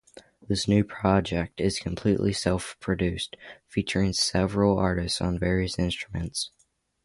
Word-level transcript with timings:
This 0.41 0.67
new 0.67 0.83
project 0.83 1.61
is 1.61 1.77
completely 1.77 2.33
self 2.33 2.75
produced, 2.79 3.35
featuring 3.67 4.13
several 4.13 4.79
artists 4.79 5.21
on 5.21 5.37
various 5.37 5.77
instruments. 5.77 6.49